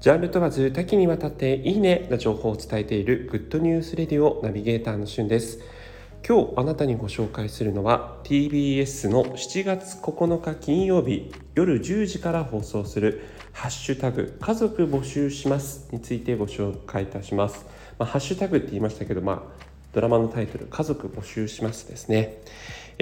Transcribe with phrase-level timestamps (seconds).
[0.00, 5.58] ジャンル問わず多岐にわたっていいねな情報を伝えているグッドニュースレディオナビゲーターのしゅんです。
[6.26, 13.20] 今日あなたにご紹介するのは TBS の7月9日金曜日夜10時から放送する
[13.52, 17.66] ハッシュタグ家族募集しますについてご紹介いたします、
[17.98, 19.42] まあ、ハッシュタグって言いましたけどまあ
[19.92, 22.40] ドラマのタイトル「家族募集します」ですね。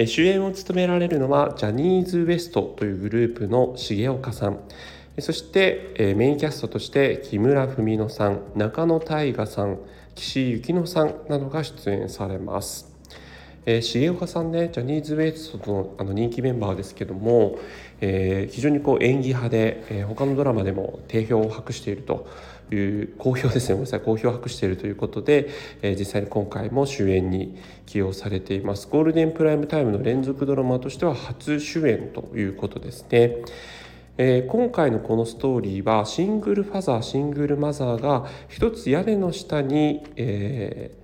[0.05, 4.59] 主演を務められるのはジャニーズ WEST というグループの重岡さん。
[5.21, 9.79] そしてえメインキャストとして木村文乃さん中野大河さん
[10.15, 12.89] 岸由乃さんなどが出演されます。
[13.65, 17.59] え、重岡さんねジャニーズ WEST のあの人気メンバーですけども、
[18.01, 22.27] えー、非常にこう演技派で、えー、他のドラマでも定評を博していると
[22.71, 25.49] いう好評ですねごめんなさい好評を博しているということで、
[25.81, 33.35] えー、実際に今回も主演に起用されていますゴールデンプライムタイムの連続ドラマとしては初主演ということですね。
[34.21, 40.99] えー、今回のこのストーリーはシングルファザーシングルマザーが一つ屋根の下に、えー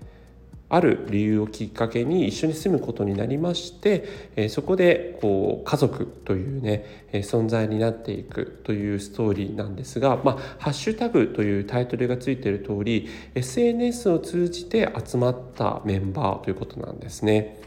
[0.67, 17.61] ある理由をきっかけに一緒に住むことになりまして、えそこでこう家族というね、え存在になっていくというストーリーなんですが、まあ、ハッシュタグというタイトルがついている通り SNS を通じて集まったメンバーということなんですね。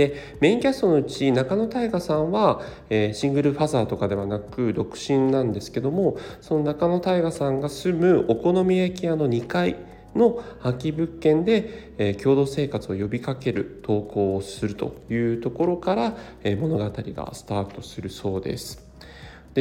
[0.00, 9.76] でメインキャストのうち中野大河さんは、えー、シングルファザーとかではなく独身なんですけどもその中野大河さんが住むお好み焼き屋の2階
[10.14, 18.88] の空き物件で、えー、共同生活を呼びかける投稿をするというところから、えー、物語がスタートするそうです。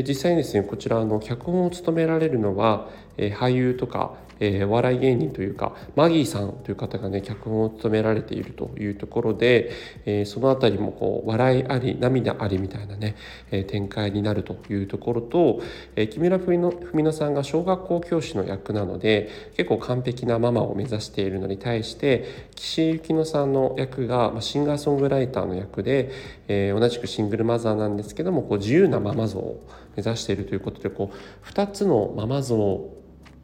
[0.01, 9.71] で実際にですねこちらの脚本を務められるのは、えー、俳優とかえー、お笑い芸人というかマギーさんという方がね脚本を務められているというところで、
[10.05, 13.15] えー、その辺りもこう笑いあり涙ありみたいなね、
[13.51, 15.61] え、展開になるというところと、
[15.95, 26.11] え、木村文乃さんが小学校教師の役なので結構完璧なママを目指しているのに対して岸井ゆきのさんの役が、ま、シンガーソングライターの役で、
[26.47, 29.61] え、同じくシングルマザーなんですけどもこう自由なママ像を
[29.99, 32.89] 目指しているということでこう2つのママ像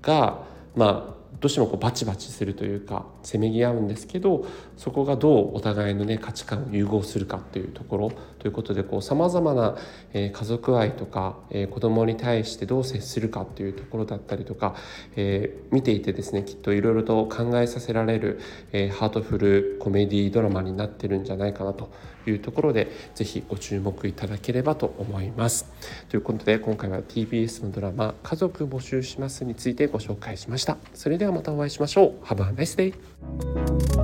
[0.02, 0.44] が
[0.76, 4.48] まあどうしてもこうバチバチするというかせめぎ合うんですけど
[4.78, 9.76] そこがどうお互いのね価値観を融合するかっていうところということでさまざまな、
[10.14, 14.76] え、家族愛とか、えー、子供に対してどう接するかっていうところだったりとか、
[15.16, 18.40] え、見ていてですねきっといろいろと考えさせられる、
[18.72, 21.92] え、ハートフルコメディドラマになってるんじゃないかなと
[22.30, 25.66] いうところで是非ご注目いただければと思います。
[26.10, 30.78] ということで今回は TBS のドラマ「家族募集します」についてご紹介しました。
[30.94, 32.26] それではまたお会いしましょう。
[32.26, 33.95] Have a nice day!